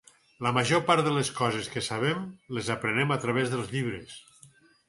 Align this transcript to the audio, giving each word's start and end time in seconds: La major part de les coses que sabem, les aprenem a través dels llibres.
La 0.45 0.51
major 0.57 0.79
part 0.87 1.03
de 1.07 1.11
les 1.17 1.29
coses 1.41 1.69
que 1.75 1.83
sabem, 1.89 2.25
les 2.59 2.73
aprenem 2.77 3.17
a 3.17 3.19
través 3.27 3.53
dels 3.55 3.73
llibres. 3.75 4.21